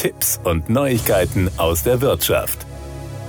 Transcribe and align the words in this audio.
Tipps 0.00 0.40
und 0.44 0.70
Neuigkeiten 0.70 1.50
aus 1.58 1.82
der 1.82 2.00
Wirtschaft. 2.00 2.64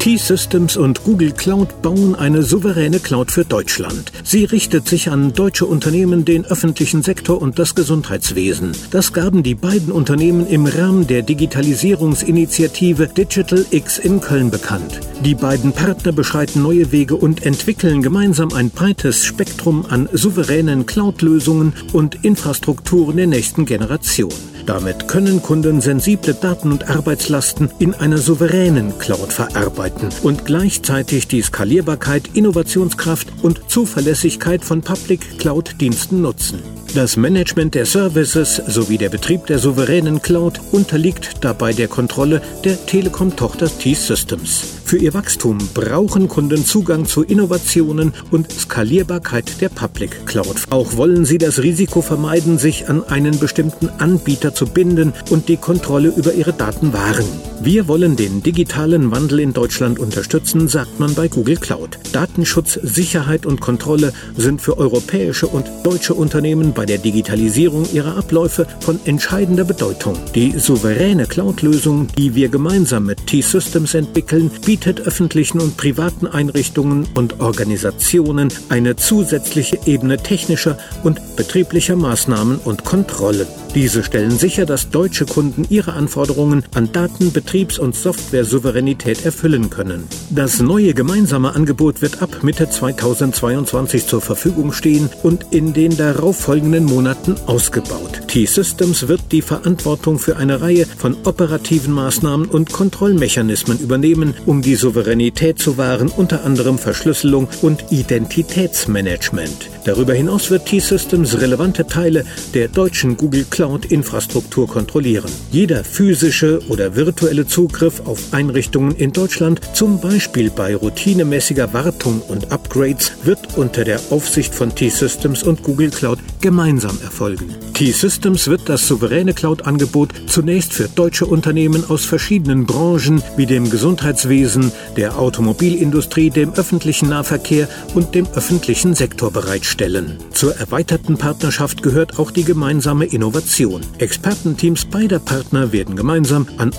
T-Systems 0.00 0.76
und 0.76 1.02
Google 1.02 1.32
Cloud 1.32 1.80
bauen 1.80 2.14
eine 2.14 2.42
souveräne 2.42 3.00
Cloud 3.00 3.32
für 3.32 3.46
Deutschland. 3.46 4.12
Sie 4.22 4.44
richtet 4.44 4.86
sich 4.86 5.10
an 5.10 5.32
deutsche 5.32 5.64
Unternehmen, 5.64 6.26
den 6.26 6.44
öffentlichen 6.44 7.02
Sektor 7.02 7.40
und 7.40 7.58
das 7.58 7.74
Gesundheitswesen. 7.74 8.72
Das 8.90 9.14
gaben 9.14 9.42
die 9.42 9.54
beiden 9.54 9.90
Unternehmen 9.90 10.46
im 10.46 10.66
Rahmen 10.66 11.06
der 11.06 11.22
Digitalisierungsinitiative 11.22 13.08
Digital 13.08 13.64
X 13.70 13.96
in 13.98 14.20
Köln 14.20 14.50
bekannt. 14.50 15.00
Die 15.24 15.34
beiden 15.34 15.72
Partner 15.72 16.12
beschreiten 16.12 16.62
neue 16.62 16.92
Wege 16.92 17.16
und 17.16 17.46
entwickeln 17.46 18.02
gemeinsam 18.02 18.52
ein 18.52 18.68
breites 18.68 19.24
Spektrum 19.24 19.86
an 19.88 20.06
souveränen 20.12 20.84
Cloud-Lösungen 20.84 21.72
und 21.94 22.26
Infrastrukturen 22.26 23.16
der 23.16 23.26
nächsten 23.26 23.64
Generation. 23.64 24.32
Damit 24.68 25.08
können 25.08 25.40
Kunden 25.40 25.80
sensible 25.80 26.34
Daten 26.34 26.72
und 26.72 26.90
Arbeitslasten 26.90 27.70
in 27.78 27.94
einer 27.94 28.18
souveränen 28.18 28.98
Cloud 28.98 29.32
verarbeiten 29.32 30.10
und 30.22 30.44
gleichzeitig 30.44 31.26
die 31.26 31.40
Skalierbarkeit, 31.40 32.28
Innovationskraft 32.34 33.28
und 33.40 33.62
Zuverlässigkeit 33.70 34.62
von 34.62 34.82
Public 34.82 35.38
Cloud-Diensten 35.38 36.20
nutzen. 36.20 36.58
Das 36.94 37.16
Management 37.16 37.74
der 37.74 37.86
Services 37.86 38.56
sowie 38.66 38.98
der 38.98 39.08
Betrieb 39.08 39.46
der 39.46 39.58
souveränen 39.58 40.20
Cloud 40.20 40.60
unterliegt 40.72 41.42
dabei 41.42 41.72
der 41.72 41.88
Kontrolle 41.88 42.42
der 42.64 42.84
Telekom-Tochter 42.84 43.68
T-Systems. 43.68 44.78
Für 44.84 44.96
ihr 44.96 45.12
Wachstum 45.12 45.58
brauchen 45.74 46.28
Kunden 46.28 46.64
Zugang 46.64 47.04
zu 47.04 47.22
Innovationen 47.22 48.14
und 48.30 48.50
Skalierbarkeit 48.50 49.60
der 49.60 49.68
Public 49.68 50.26
Cloud. 50.26 50.64
Auch 50.70 50.96
wollen 50.96 51.26
sie 51.26 51.36
das 51.36 51.62
Risiko 51.62 52.00
vermeiden, 52.00 52.56
sich 52.56 52.88
an 52.88 53.04
einen 53.04 53.38
bestimmten 53.38 53.90
Anbieter 53.90 54.54
zu 54.58 54.66
binden 54.66 55.12
und 55.30 55.48
die 55.48 55.56
Kontrolle 55.56 56.08
über 56.08 56.32
ihre 56.32 56.52
Daten 56.52 56.92
wahren. 56.92 57.47
Wir 57.60 57.88
wollen 57.88 58.14
den 58.14 58.40
digitalen 58.40 59.10
Wandel 59.10 59.40
in 59.40 59.52
Deutschland 59.52 59.98
unterstützen, 59.98 60.68
sagt 60.68 61.00
man 61.00 61.14
bei 61.14 61.26
Google 61.26 61.56
Cloud. 61.56 61.98
Datenschutz, 62.12 62.78
Sicherheit 62.84 63.46
und 63.46 63.60
Kontrolle 63.60 64.12
sind 64.36 64.62
für 64.62 64.78
europäische 64.78 65.48
und 65.48 65.66
deutsche 65.82 66.14
Unternehmen 66.14 66.72
bei 66.72 66.86
der 66.86 66.98
Digitalisierung 66.98 67.84
ihrer 67.92 68.16
Abläufe 68.16 68.68
von 68.78 69.00
entscheidender 69.06 69.64
Bedeutung. 69.64 70.16
Die 70.36 70.56
souveräne 70.56 71.26
Cloud-Lösung, 71.26 72.06
die 72.16 72.36
wir 72.36 72.48
gemeinsam 72.48 73.06
mit 73.06 73.26
T-Systems 73.26 73.94
entwickeln, 73.94 74.52
bietet 74.64 75.00
öffentlichen 75.00 75.60
und 75.60 75.76
privaten 75.76 76.28
Einrichtungen 76.28 77.08
und 77.14 77.40
Organisationen 77.40 78.50
eine 78.68 78.94
zusätzliche 78.94 79.80
Ebene 79.84 80.18
technischer 80.18 80.78
und 81.02 81.20
betrieblicher 81.34 81.96
Maßnahmen 81.96 82.58
und 82.58 82.84
Kontrollen. 82.84 83.48
Diese 83.74 84.02
stellen 84.02 84.38
sicher, 84.38 84.64
dass 84.64 84.90
deutsche 84.90 85.26
Kunden 85.26 85.66
ihre 85.68 85.92
Anforderungen 85.92 86.64
an 86.74 86.90
Daten-, 86.90 87.32
Betriebs- 87.48 87.78
und 87.78 87.96
Software-Souveränität 87.96 89.24
erfüllen 89.24 89.70
können. 89.70 90.06
Das 90.28 90.60
neue 90.60 90.92
gemeinsame 90.92 91.54
Angebot 91.54 92.02
wird 92.02 92.20
ab 92.20 92.42
Mitte 92.42 92.68
2022 92.68 94.06
zur 94.06 94.20
Verfügung 94.20 94.70
stehen 94.70 95.08
und 95.22 95.46
in 95.50 95.72
den 95.72 95.96
darauffolgenden 95.96 96.84
Monaten 96.84 97.36
ausgebaut. 97.46 98.20
T-Systems 98.28 99.08
wird 99.08 99.32
die 99.32 99.40
Verantwortung 99.40 100.18
für 100.18 100.36
eine 100.36 100.60
Reihe 100.60 100.84
von 100.84 101.16
operativen 101.24 101.94
Maßnahmen 101.94 102.48
und 102.48 102.70
Kontrollmechanismen 102.70 103.78
übernehmen, 103.78 104.34
um 104.44 104.60
die 104.60 104.74
Souveränität 104.74 105.58
zu 105.58 105.78
wahren, 105.78 106.08
unter 106.14 106.44
anderem 106.44 106.76
Verschlüsselung 106.76 107.48
und 107.62 107.90
Identitätsmanagement. 107.90 109.70
Darüber 109.86 110.12
hinaus 110.12 110.50
wird 110.50 110.66
T-Systems 110.66 111.40
relevante 111.40 111.86
Teile 111.86 112.26
der 112.52 112.68
deutschen 112.68 113.16
Google 113.16 113.46
Cloud-Infrastruktur 113.48 114.68
kontrollieren. 114.68 115.30
Jeder 115.50 115.82
physische 115.82 116.60
oder 116.68 116.94
virtuelle 116.94 117.37
Zugriff 117.46 118.02
auf 118.06 118.32
Einrichtungen 118.32 118.94
in 118.96 119.12
Deutschland, 119.12 119.60
zum 119.74 120.00
Beispiel 120.00 120.50
bei 120.50 120.74
routinemäßiger 120.74 121.72
Wartung 121.72 122.20
und 122.22 122.50
Upgrades, 122.50 123.12
wird 123.24 123.56
unter 123.56 123.84
der 123.84 124.00
Aufsicht 124.10 124.54
von 124.54 124.74
T-Systems 124.74 125.42
und 125.42 125.62
Google 125.62 125.90
Cloud 125.90 126.18
gemeinsam 126.40 126.98
erfolgen. 127.02 127.54
T-Systems 127.74 128.48
wird 128.48 128.68
das 128.68 128.88
souveräne 128.88 129.34
Cloud-Angebot 129.34 130.12
zunächst 130.26 130.72
für 130.72 130.88
deutsche 130.88 131.26
Unternehmen 131.26 131.84
aus 131.88 132.04
verschiedenen 132.04 132.66
Branchen 132.66 133.22
wie 133.36 133.46
dem 133.46 133.70
Gesundheitswesen, 133.70 134.72
der 134.96 135.18
Automobilindustrie, 135.18 136.30
dem 136.30 136.54
öffentlichen 136.54 137.08
Nahverkehr 137.08 137.68
und 137.94 138.14
dem 138.14 138.26
öffentlichen 138.34 138.94
Sektor 138.94 139.30
bereitstellen. 139.30 140.18
Zur 140.32 140.56
erweiterten 140.56 141.18
Partnerschaft 141.18 141.82
gehört 141.82 142.18
auch 142.18 142.30
die 142.30 142.44
gemeinsame 142.44 143.04
Innovation. 143.04 143.82
Expertenteams 143.98 144.86
beider 144.86 145.18
Partner 145.18 145.72
werden 145.72 145.94
gemeinsam 145.94 146.48
an 146.56 146.72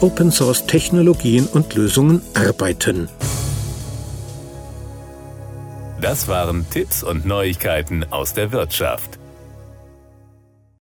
Open-Source-Technologien 0.50 1.46
und 1.46 1.76
Lösungen 1.76 2.24
arbeiten. 2.34 3.08
Das 6.02 6.28
waren 6.28 6.68
Tipps 6.72 7.04
und 7.04 7.26
Neuigkeiten 7.26 8.04
aus 8.10 8.34
der 8.34 8.52
Wirtschaft. 8.52 9.19